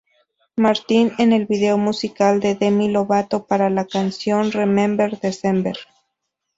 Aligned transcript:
Martin 0.55 1.13
en 1.19 1.31
el 1.31 1.45
video 1.45 1.77
musical 1.77 2.39
de 2.39 2.55
Demi 2.55 2.89
Lovato 2.89 3.45
para 3.45 3.69
la 3.69 3.85
canción 3.85 4.51
"Remember 4.51 5.19
December". 5.19 5.77